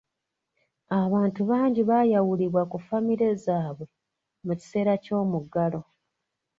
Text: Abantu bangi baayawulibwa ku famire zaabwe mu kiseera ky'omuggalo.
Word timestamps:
Abantu 1.01 1.41
bangi 1.49 1.81
baayawulibwa 1.89 2.61
ku 2.71 2.77
famire 2.87 3.27
zaabwe 3.43 3.85
mu 4.45 4.53
kiseera 4.59 4.93
ky'omuggalo. 5.03 5.79